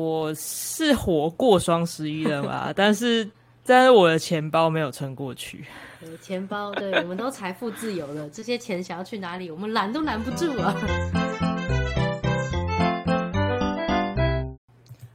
[0.00, 3.28] 我是活过双十一的嘛， 但是
[3.66, 5.66] 但是我的钱包没有撑过去。
[6.22, 10.74] 钱包，对，我们都财富自由了，这些钱想要去哪里，我们拦都拦不住啊！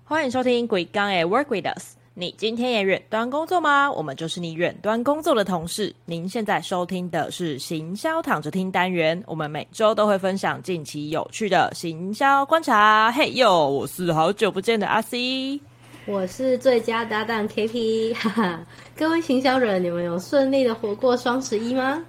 [0.05, 1.95] 欢迎收听《鬼刚诶 Work with Us》。
[2.17, 3.91] 你今天也远端工作吗？
[3.91, 5.93] 我们就是你远端工作的同事。
[6.05, 13.11] 您现在收听的是行销躺着听单元，我们每周都会分享近期有趣的行销观察。
[13.11, 15.59] 嘿哟，我是好久不见的阿 C，
[16.05, 18.13] 我是最佳搭档 KP。
[18.13, 22.01] 哈哈，各位行销人，你们有顺利的活过双十一吗？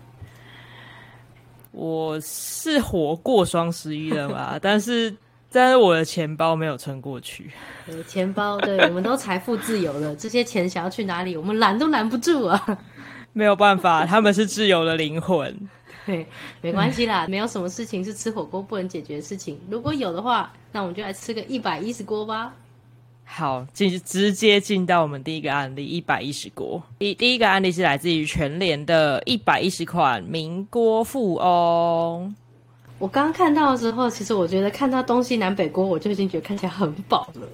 [1.73, 5.13] 我是活过双十一了嘛， 但是。
[5.51, 7.51] 但是我的钱包没有撑过去。
[8.07, 12.79] 钱包，对，我们都财富自由了，这些钱想要去哪里，我们拦都拦不住啊！
[13.33, 15.57] 没有办法，他们是自由的灵魂。
[16.05, 16.27] 对，
[16.61, 19.59] 没关系啦，没有什么事情是吃火锅不能解决的事情。
[19.71, 22.53] 如果有的话，那我们就来吃个一百一十锅吧。
[23.25, 26.81] 好，进直接进到我们第一个案例，一百一十锅。
[26.99, 32.35] 第第一个案例是来自于全联的一百一十款名锅富翁。
[32.99, 37.47] 我刚刚看到的时候，其实我觉得看到东西南北锅，我就已经觉得看起来很饱了。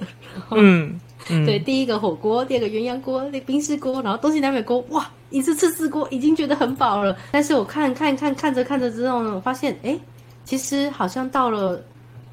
[0.52, 7.16] 嗯，对，第一个火锅，第二个鸳鸯锅，那冰丝锅，然后东西南北锅，哇，一次吃四锅，已经觉得很饱了。
[7.32, 9.98] 但是我看看看看着看着之后呢，我发现，哎，
[10.44, 11.82] 其实好像到了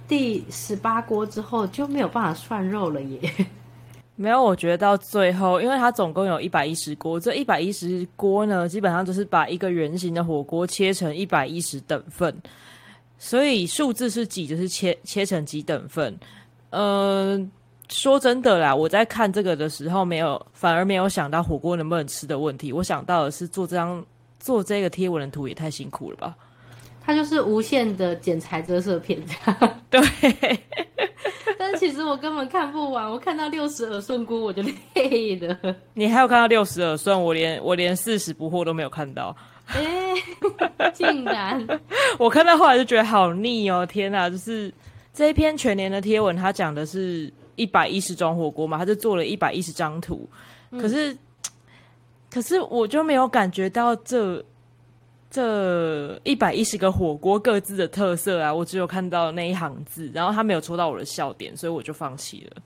[0.07, 3.19] 第十八锅之后就没有办法涮肉了耶。
[4.15, 12.35] 没有，我觉得到最后，因为它总共有一百一十锅，这一百一十锅呢，基本上就是把一个圆形的火锅切成一百一十等份。
[13.19, 16.17] 所以数字是几，就是切切成几等份。
[16.71, 17.51] 嗯，
[17.89, 22.73] 说真的啦，我在看这个的时候，没有反而没有想到火锅能不能吃的问题。
[22.73, 24.03] 我想到的是做这张
[24.39, 26.35] 做这个贴文的图也太辛苦了吧？
[27.01, 30.01] 它就是无限的剪裁遮色片，这样对。
[31.57, 35.75] 但其实我根本看不完，我看到六十耳顺锅我就累了。
[35.93, 39.35] 你还有看到六十耳顺，我连我连四十不惑都没有看到。
[39.73, 40.15] 哎，
[40.93, 41.65] 竟然！
[42.17, 43.85] 我看到后来就觉得好腻哦！
[43.85, 44.73] 天哪，就是
[45.13, 50.27] 这一篇全年的贴文，他讲的是一百一十种火锅嘛，他就做了一百一十张图。
[50.71, 51.15] 可是，
[52.31, 54.43] 可是我就没有感觉到这
[55.29, 58.53] 这一百一十个火锅各自的特色啊！
[58.53, 62.61] 我只有看到那一行字，然后他没有戳到我的笑点，所以我就放弃了。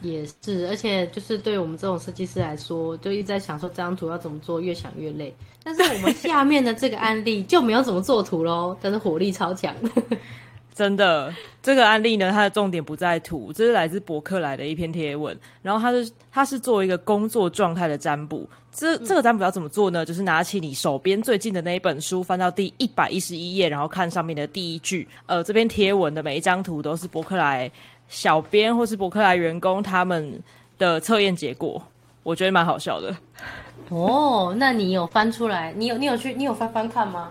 [0.00, 5.34] 也是，而且就是对我们这种设计师来说，就一直在想说这张图要怎么做，越想越累。
[5.64, 9.74] 但是我们下面的这个案例就没有怎么做图喽，但是火力超强，
[10.72, 11.34] 真的。
[11.60, 15.36] 这个案例呢，它的重点不在图，这是来自博客来的一篇贴文。
[15.60, 18.48] 然后它是它是作为一个工作状态的占卜。
[18.72, 20.06] 这这个占卜要怎么做呢？
[20.06, 25.06] 就是拿起你手边最近的那一本书，翻到第一百一十一页，然后看上面的第一句。
[25.26, 27.70] 呃，这篇贴文的每一张图都是博客来。
[28.08, 30.40] 小编或是博客来员工他们
[30.78, 31.82] 的测验结果，
[32.22, 33.14] 我觉得蛮好笑的。
[33.90, 35.72] 哦，那你有翻出来？
[35.76, 37.30] 你有你有去你有翻翻看吗？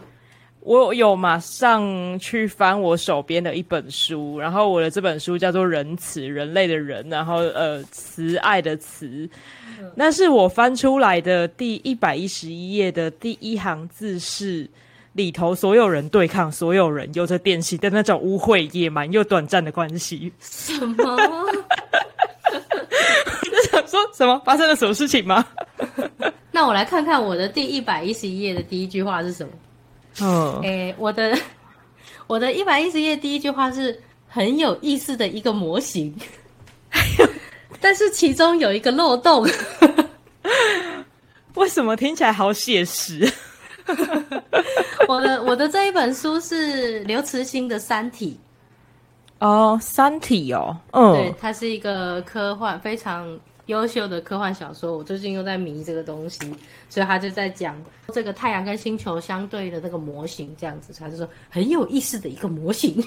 [0.62, 9.30] 我有马上去翻我手边的一本书，然后我的这本书叫做《仁慈》，人类的人，然后呃，慈爱的慈。
[9.96, 14.70] 那是我翻出来的第一百一十一页的第一行字是。
[15.18, 20.32] 里头所有人对抗所有人，有着典型的那种污秽、野蛮又短暂的关系。
[20.40, 21.18] 什么？
[23.42, 24.40] 你想说什么？
[24.46, 25.44] 发生了什么事情吗？
[26.54, 29.54] 那我来看看我的第一百一十一页的第一句话是什么。
[30.22, 31.36] 嗯，哎，我的
[32.28, 36.16] 我的一百一十页第一句话是很有意思的一个模型，
[37.82, 39.50] 但是其中有一个漏洞。
[41.56, 43.28] 为什么听起来好写实？
[45.08, 48.38] 我的我的这一本书是刘慈欣的《三体》
[49.46, 54.98] 哦，《三体》哦，嗯，对，它是一个科幻非常优秀的科幻小说。
[54.98, 56.40] 我最近又在迷这个东西，
[56.90, 57.76] 所以他就在讲
[58.14, 63.02] 这个太阳跟星球相对的那个模型，这样子，他就说很有意思的一个模型，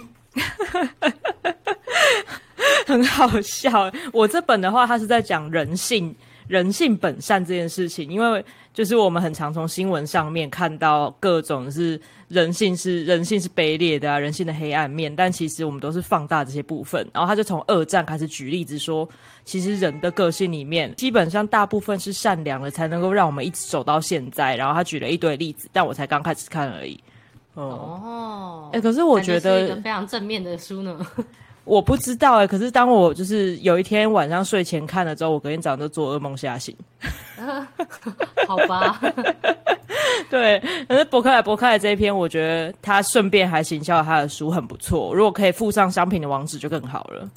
[2.87, 3.91] 很好笑。
[4.13, 6.15] 我这本的话，他是在讲人性。
[6.49, 17.07] 人性本善这件事情，因为就是我们很常从新闻上面看到各种是人性是人性是卑劣的啊，人性的黑暗面，但其实我们都是放大这些部分。
[17.13, 19.07] 然后他就从二战开始举例子说，
[19.45, 24.55] 其实人的个性里面基本上大部分是善良的，才能够让我们一直走到现在。
[24.55, 26.99] 然后他举了一堆例子，但我才刚开始看而已。
[27.55, 31.05] 哦，哎，可是我觉得一个非常正面的书呢。
[31.65, 36.75] 我不知道哎，可是当我就是有一天晚上睡前看了之后，我隔天早上就做噩梦吓醒。
[38.47, 39.01] 好吧，
[40.29, 45.15] 对，可是博客来博客来这一篇，我觉得他顺便还行销他的书很不错。
[45.15, 47.29] 如果可以附上商品的网址就更好了。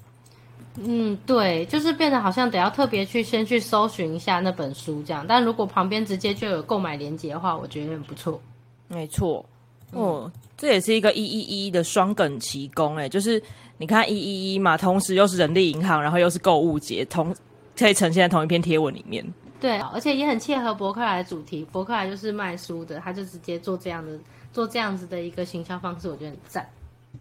[0.78, 5.24] 嗯，对，就是变得好像得要特别去先去搜寻一下那本书这样。
[5.28, 8.42] 但如果旁边直接就有购买链接的话，我觉得很不错。
[8.88, 9.46] 没错，
[9.92, 13.42] 哦，这也是一个一一一的双梗齐功哎，就是
[13.78, 17.36] 你看一一一嘛，同时又是人力银行，然后又是购物节，同
[17.78, 19.24] 可以呈现在同一篇贴文里面。
[19.63, 21.65] 对，而且也很切合博客来的主题。
[21.71, 24.12] 博客来就是卖书的，他就直接做这样的
[24.51, 26.68] 做这样子的一个行销方式，我觉得很赞。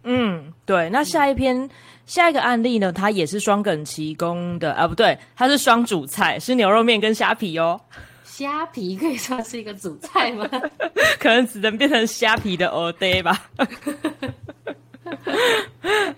[0.03, 0.89] 嗯，对。
[0.89, 1.69] 那下一篇
[2.05, 2.91] 下一个案例呢？
[2.91, 7.79] 它也是双梗齐功的啊，不对，它是双主菜，是牛肉面跟虾皮哦。
[8.25, 10.45] 虾皮可以算是一个主菜吗？
[11.21, 13.41] 可能只能变成虾皮的 all day 吧。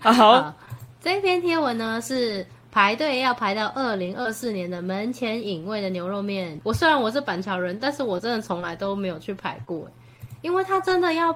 [0.00, 0.52] 好，
[1.00, 2.44] 这篇贴文呢是
[2.76, 6.60] 排队要排到二零二四年的门前影味的牛肉面。
[6.62, 9.88] 我虽然我是板桥人，但是我真的从来都没有去排过，
[10.42, 11.34] 因为它真的要。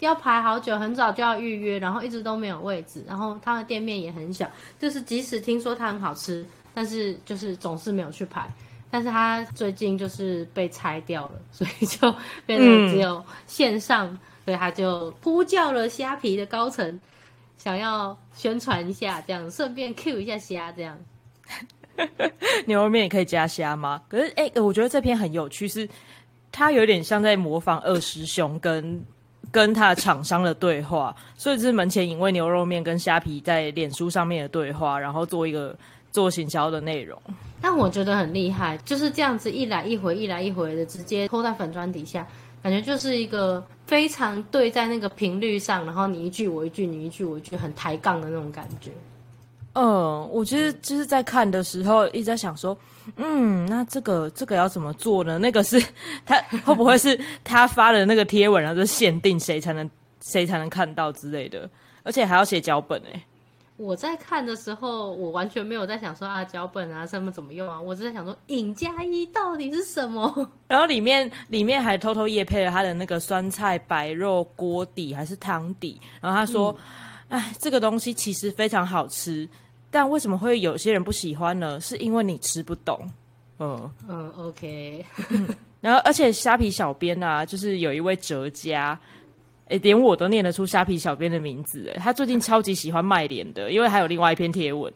[0.00, 6.44] 要排好久，很早就要预约，然后一直都没有位置，然后他的店面也很小，就是即使听说它很好吃，
[6.74, 8.52] 但是就是总是没有去排。
[8.90, 12.12] 但是他最近就是被拆掉了，所以就
[12.44, 14.08] 变成只有线上，
[14.44, 17.00] 所以他就呼叫了虾皮的高层，
[17.62, 20.98] 想要宣传一下，这样顺便 Q 一下虾，这样
[22.66, 24.02] 牛肉面也可以加虾吗？
[24.08, 25.88] 可是哎，我觉得这篇很有趣，是
[26.50, 29.04] 它有点像在模仿二师兄跟。
[29.50, 35.76] 跟他的厂商的对话，所以这是门前引味牛肉面跟虾皮在脸书上面的对话，然后做一个
[36.10, 37.20] 做行销的内容。
[37.60, 42.26] 但我觉得很厉害，就是这样子一来一回，一来一回的直接拖在粉砖底下，
[42.62, 48.90] 感觉就是一个非常对在那个频率上，然后你一句我一句，你一句我一句，很抬杠的那种感觉。
[49.74, 52.76] 嗯，我其实就是在看的时候一直在想说，
[53.16, 55.38] 嗯，那这个这个要怎么做呢？
[55.38, 55.82] 那个是
[56.24, 61.68] 他会不会是他发的那个贴文，然后就限定谁才能谁才能看到之类的，
[62.02, 63.22] 而且还要写脚本哎。
[63.76, 70.50] 我在看的时候，我完全没有在想说啊脚本啊什么怎么用啊，我是在想说尹加一到底是什么？
[70.68, 76.76] 然后里面里面还偷偷夜配了他的那个酸菜白肉锅底还是汤底，然后他说，
[77.28, 79.48] 哎，这个东西其实非常好吃。
[79.90, 81.78] 但为什么会有些人不喜欢呢？
[81.80, 83.10] 是因为你吃不懂。
[83.58, 85.04] 嗯嗯，OK。
[85.80, 88.98] 然后，而且虾皮小编啊，就是有一位哲家，
[89.72, 91.90] 哎，连我都念得出虾皮小编的名字。
[91.94, 94.92] 哎，他最近超级喜欢卖脸的，因为还有另外一篇贴文，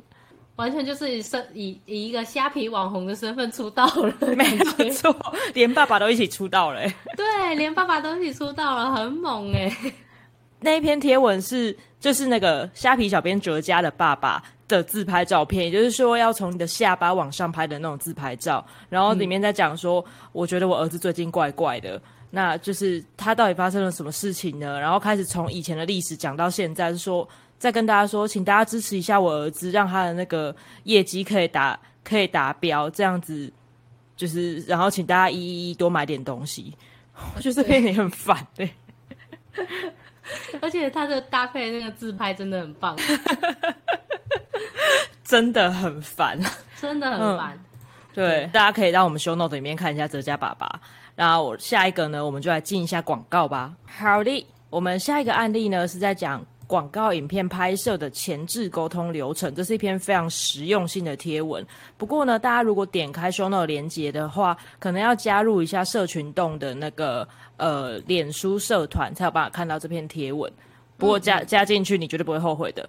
[0.57, 1.23] 完全就是以
[1.55, 4.13] 以以一个虾皮网红的身份出道了。
[4.37, 5.15] 没错，
[5.55, 6.83] 连爸爸都一起出道了。
[7.17, 9.75] 对，连爸爸都一起出道了，很猛哎。
[10.61, 14.43] 那一篇贴文是就是那个虾皮小编哲家的爸爸。
[14.69, 22.03] 的自拍照片，也就是说要从你的下巴往上拍的那种自拍照，然后里面在讲说，我觉得我儿子最近怪怪的，
[22.37, 24.79] 那就是他到底发生了什么事情呢？
[24.79, 27.27] 然后开始从以前的历史讲到现在，是说
[27.59, 30.55] 再跟大家说，请大家支持一下我儿子，让他的那个
[30.85, 33.51] 业绩可以达可以达标，这样子
[34.15, 36.77] 就是然后请大家一一多买点东西，
[37.35, 38.71] 我觉得这篇也很烦对，
[40.61, 42.95] 而且他的搭配那个自拍真的很棒。
[45.25, 46.39] 真的很烦，
[46.79, 47.59] 真的很烦。
[48.13, 50.81] 对，大家可以到我们 show note 里面看一下哲家爸爸。
[51.17, 53.75] 然后我下一个呢，我们就来进一下广告吧。
[53.85, 61.67] 好的，我们下一个案例呢是在讲广告影片拍摄的前置沟通流程，这是一篇非常实用性的贴文。
[61.97, 67.27] 不过呢，大家如果点开 show note 连接的话，可能要加入一下社群动的那个
[67.57, 70.53] 呃脸书社团，才有办法看到这篇贴文。
[70.99, 72.89] 不过加加进去，你绝对不会后悔的。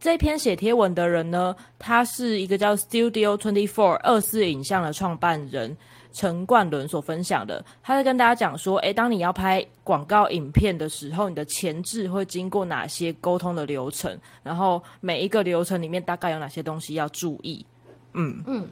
[0.00, 5.76] 这篇写贴文的人呢，他是一个叫 Studio Twenty Four 二四影像的创办人
[6.12, 7.64] 陈冠伦所分享的。
[7.82, 14.18] 他在跟大家讲说，诶，当你要拍广告影片的时候，你的前置会经过哪些沟通的流程？
[14.42, 17.64] 然后每一个流程里面大概有哪些东西要注意？
[18.14, 18.66] 嗯嗯，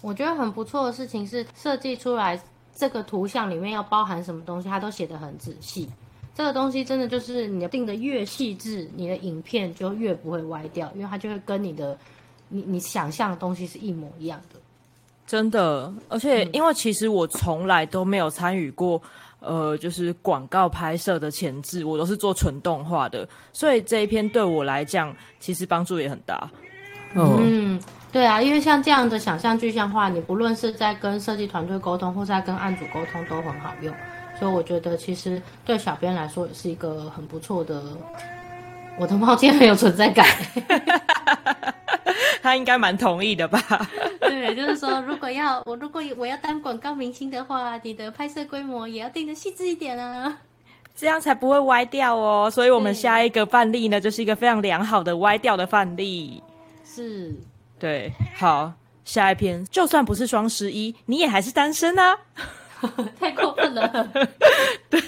[0.00, 2.40] 我觉得很不错的事情是设计出来
[2.74, 5.88] 这个图像里面要包含什么东西，他都写得很仔细。
[6.34, 11.98] 这个东西真的就是你定的越细致，你的影片就越不会歪掉，因为它就会跟你的
[12.48, 14.58] 你你想象的东西是一模一样的。
[15.32, 19.00] 真的，而且因为其实我从来都没有参与过，
[19.40, 26.50] 呃，就是广告拍摄的前置，我都是做纯动画的，所以这一篇对我来讲其实帮助也很大。
[27.14, 27.80] 嗯，
[28.12, 33.94] 对啊，因为像这样的想象具象化，你不论是在跟设计团队沟通，或是在跟案主沟通，都很好用。
[34.38, 37.82] 所以我觉得，其实对小编来说也是一个很不错的。
[38.98, 40.26] 我的猫今天很有存在感，
[42.42, 43.62] 他应该蛮同意的吧？
[44.20, 50.38] 对，就是说，如果要我，如果我要当广告明星的话，你的拍摄规模也要定的细致一点啊，
[50.96, 52.50] 这样才不会歪掉哦。
[52.50, 56.42] 所以我们下一个范例呢，就是一个非常良好的歪掉的范例。
[56.84, 57.32] 是。
[57.78, 58.72] 对，好，
[59.04, 62.18] 下一篇，就算不是双十一，你也还是单身啊。
[63.18, 64.08] 太过分了。
[64.90, 65.00] 对，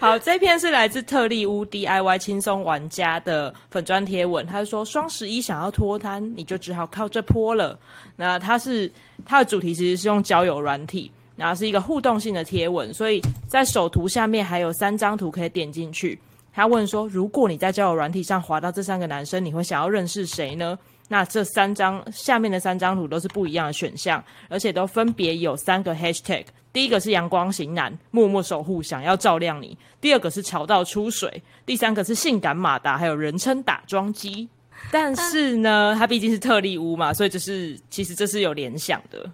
[0.00, 4.46] 好，这篇是来自特利屋 DIY 轻松玩家的粉砖贴文。
[4.46, 7.78] 他说，双十一想要脱单，你就只好靠这波了。
[8.16, 8.90] 那他是
[9.24, 16.18] 他的主题其实是用交友软体，然后是一个互动性的贴文，所以在首图下面还有三张图可以点进去。
[16.52, 20.78] 他问说，如果你在交友软体上滑到这三个男生，你会想要认识谁呢？
[21.12, 26.44] 那这三张下面的三张图都是不一样的选项，而且都分别有三个 hashtag。
[26.72, 31.28] 第一个是阳光型男，默默守护，想要照亮你；第二个是潮到出水；
[31.66, 34.48] 第三个是性感马达，还有人称打桩机。
[34.92, 39.28] 但是呢，它毕竟是特例屋嘛，所以就是其实这是有联想的。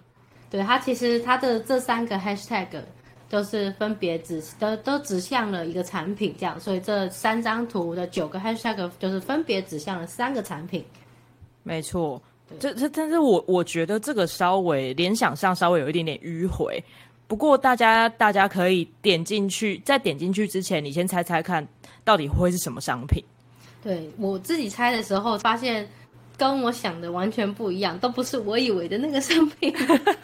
[0.49, 2.65] 对它其实它的这三个 hashtag
[3.29, 10.83] 都是分别指都都指向了一个产品，这样，所以这三张图的九个 hashtag 就是分别指向了三个产品。
[11.67, 12.21] 没错，
[12.59, 16.81] 这这但是我我觉得这个稍微联想上稍微有一点点迂回。
[17.27, 21.67] 不过大家大家可以点进去，在点进去之前，你先猜猜看
[22.05, 23.21] 到底会是什么商品？
[23.83, 25.85] 对我自己猜的时候，发现
[26.37, 29.73] 跟我想的完全不一样，都不是我以为的那个商品。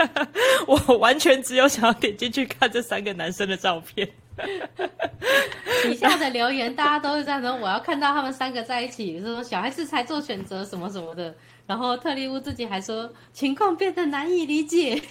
[0.65, 4.07] 我完全只有想要点进去看这三个男生的照片。
[5.83, 11.33] 底下的留言大家都是这样说：我要看到他们三个在一起，说小孩子才做选择什么什么的。
[11.65, 15.01] 然后特利乌自己还说情况变得难以理解。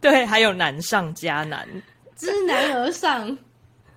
[0.00, 1.66] 对，还有难上加难，
[2.14, 3.38] 知难而上，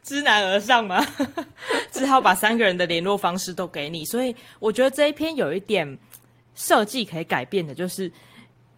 [0.01, 1.05] 知难而上吗？
[1.91, 4.05] 只好把三个人的联络方式都给你。
[4.05, 5.97] 所以我觉得这一篇有一点
[6.55, 8.11] 设计可以改变的，就是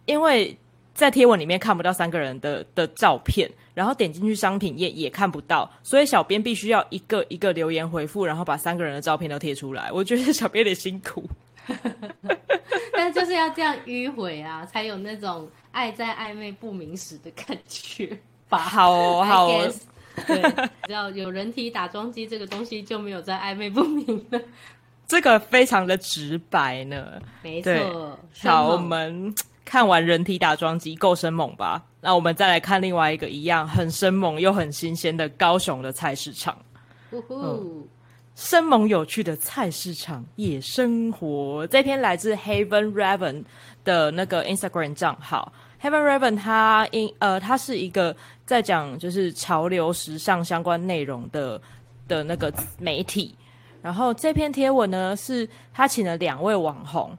[0.06, 0.56] 因为
[0.92, 9.90] 在贴文里面看不到三个人的的照片，然后点进去商品页也看不到，所以小编必须要一个一个留言回复，然后把三个人的照片都贴出来。
[9.92, 11.28] 我觉得小编有点辛苦。
[12.92, 18.16] 但就是要这样迂回啊，才有那种爱在暧昧不明时的感觉
[18.48, 18.58] 吧。
[18.58, 19.48] 好好，
[20.26, 20.42] 对，
[20.84, 24.40] 只要有人体打桩机这个东西，就没有在暧昧不明了。
[25.06, 27.20] 这个非常的直白呢。
[27.42, 28.18] 没错。
[28.42, 31.82] 好，我们看完人体打桩机够生猛吧？
[32.00, 36.56] 那我们再来看另外一个一样很生猛又很新鲜的高雄的菜市场。
[37.10, 37.88] 呼呼。
[38.34, 43.44] 生猛有趣的菜市场夜生活，这篇来自 Heaven Raven
[43.84, 45.52] 的那个 Instagram 账号。
[45.80, 51.60] Heaven Raven 他因呃，他是一个在讲就是潮流时尚相关内容的
[52.08, 53.36] 的那个媒体。
[53.80, 57.16] 然后这篇贴文呢，是他请了两位网红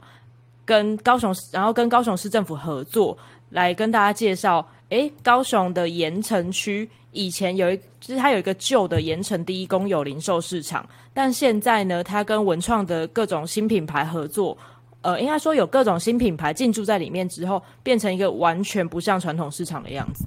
[0.65, 3.17] 跟高雄，然后跟高雄市政府合作，
[3.51, 4.67] 来跟大家介绍。
[4.89, 14.55] 诶，高雄的盐城区以前有一，就是它有一个旧的盐城第一公有零售市场，但现在呢，它跟文创的各种新品牌合作，
[15.01, 20.24] 呃，应该说有各种新品牌进驻在里面之后，变成一个完全不像传统市场的样子，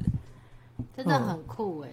[0.97, 1.91] 真的很酷诶，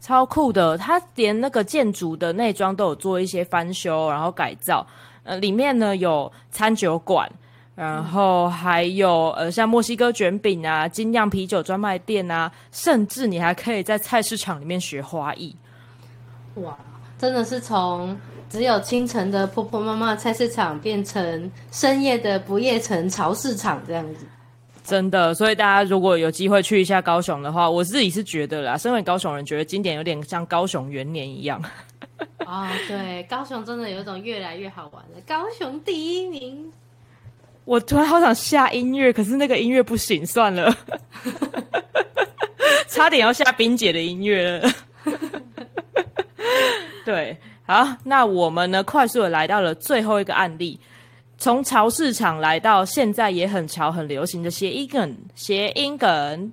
[0.00, 0.78] 超酷的！
[0.78, 4.86] 它连那个建筑的内装都有做一些翻修，然后改造，
[5.24, 7.28] 呃，里面呢有餐酒馆。
[7.78, 15.54] 然后还有呃，像墨西哥卷饼啊、精酿啤酒专卖店啊，甚至你还可以在菜市场里面学花艺。
[16.56, 16.76] 哇，
[17.16, 18.18] 真的是从
[18.50, 24.26] 只有清晨的婆婆妈妈菜市场，变成深夜的不夜城潮市场这样子。
[24.82, 31.62] 真的，所以大家如果有机会去一下高雄的话，我自己是觉得啦，身为高雄人，觉得经典有点像高雄元年一样。
[32.44, 36.72] 啊，对，高雄真的有一种越来越好玩的高雄第一名。
[37.68, 40.74] 我突然好想下音乐，可是那个音乐不行，算了，
[42.88, 44.72] 差点要下冰姐的音乐了。
[47.04, 50.80] 对，好，那我们呢，快速的来到了最后一个案例，
[51.36, 56.50] 从潮市场来到现在也很潮、很流行的谐音梗，谐音梗，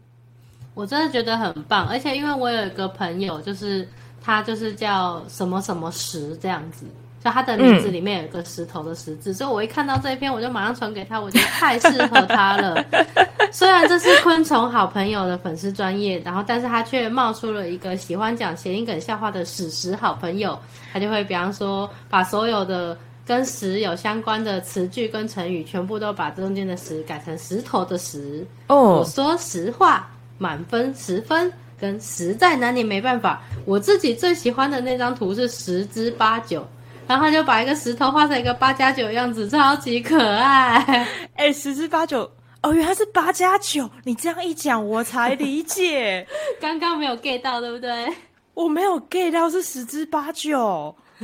[0.74, 3.88] 我真的觉得很棒，而且因为我有一个朋友，就是
[4.22, 6.86] 他就是叫什么什么石这样子。
[7.26, 12.86] 就他的名字里面有一个石头的石字，所以我一看到这一篇，我就马上传给他，我觉得太适合他了。
[13.52, 20.56] 虽然这是昆虫好朋友的粉丝专业，然后但是他却冒出了一个喜欢讲谐音梗笑话的史实好朋友，
[20.94, 28.46] 他就会比方说把所有的跟石有相关的词句跟成语，全部都把中间的石改成石头的石。
[28.68, 33.42] 哦，我说实话，满分十分，跟实在拿你没办法。
[33.66, 36.64] 我自己最喜欢的那张图是十之八九。
[37.08, 41.08] 然后他就把一个石头画成一个八加九样子，超级可爱。
[41.36, 42.30] 哎，十之八九
[42.64, 43.90] 哦，原来是八加九。
[44.04, 46.26] 你这样一讲，我才理解。
[46.60, 48.12] 刚刚没有 get 到，对不对？
[48.54, 50.96] 我没有 get 到是十之八九。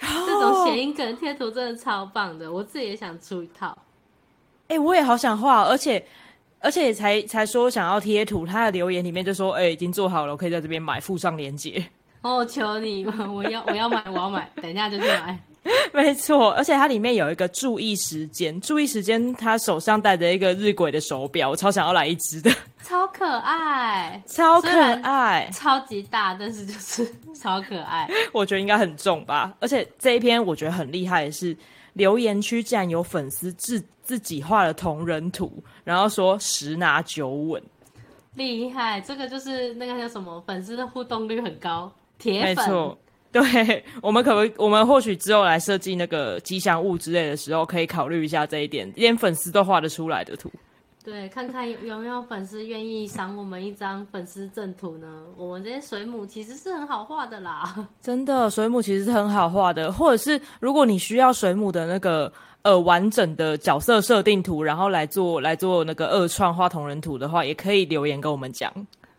[0.00, 3.76] 这种谐音梗贴图真的超棒的，我自己也想出一套。
[4.68, 6.06] 哎，我也好想画，而且
[6.60, 11.84] 而且才才说想要贴图，他的留言里面就说，哎，已经做好了，我可以在这边买，附上链接。
[12.22, 15.38] 哦，求你，我要我要买，我要买，等一下就去买。
[15.92, 22.50] 没错，而且它里面有一个注意时间，注意时间，他手上戴着一个日晷的手表，我超想要来一只的，
[22.82, 24.68] 超可爱， 超可
[25.02, 27.06] 爱，超级大，但是就是
[27.38, 28.08] 超可爱。
[28.32, 31.54] 我觉得应该很重吧，而且这一篇我觉得很厉害的是，
[31.92, 35.52] 留言区竟然有粉丝自自己画了同人图，
[35.84, 37.62] 然后说十拿九稳，
[38.36, 42.96] 厉害，这个就是那个叫什么，粉丝的互动率很高，铁粉。
[43.30, 44.52] 对我们可不可以？
[44.56, 50.50] 我们或许之后来设计那个吉祥物之类的时候，可以考虑一下这一点，连粉丝都画得出来的图。
[51.04, 55.06] 对，看看有有没有粉丝愿意赏我们一张粉丝正图呢？
[55.36, 59.92] 我们这些水母其实是很好画的啦，真的，水母其实是很好画的。
[59.92, 62.32] 或者是如果你需要水母的那个
[62.62, 68.72] 呃完整的角色设定图，然后来做来做那个二创画同人图的话，也可以留言跟我们讲。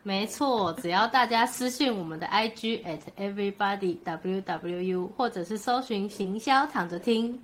[0.09, 7.39] 没错，只要大家私信我们的 IG at everybody w w u，或者是搜寻行销躺着听，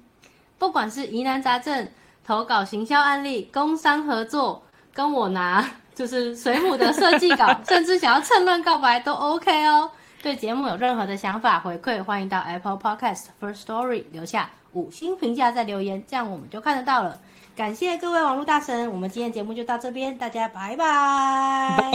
[0.57, 1.87] 不管是疑难杂症、
[2.23, 4.63] 投稿行销案例、工商合作，
[4.95, 9.91] 跟我拿就是水母的设计稿， 甚至想要趁乱告白都 OK 哦。
[10.23, 17.21] 对节目有任何的想法回馈，欢迎到 Apple Podcast First Story 留下五星评价再留言，这样我们就看得到了。
[17.55, 21.91] 感谢各位网络大神，我们今天节目就到这边，大家拜拜。